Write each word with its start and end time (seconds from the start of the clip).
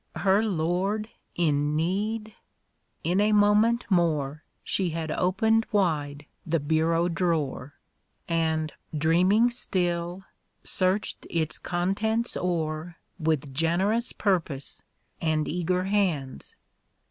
Her 0.15 0.41
Lord 0.41 1.09
in 1.35 1.75
need? 1.75 2.33
In 3.03 3.21
a 3.21 3.31
moment 3.33 3.85
more 3.87 4.43
She 4.63 4.89
had 4.89 5.11
opened 5.11 5.67
wide 5.71 6.25
the 6.43 6.59
bureau 6.59 7.07
drawer, 7.07 7.75
And 8.27 8.73
(dreaming 8.97 9.51
still) 9.51 10.23
searched 10.63 11.27
its 11.29 11.59
contents 11.59 12.35
o'er 12.35 12.95
Witii 13.21 13.51
generous 13.53 14.11
purpose 14.11 14.81
and 15.21 15.47
eager 15.47 15.83
hands. 15.83 16.55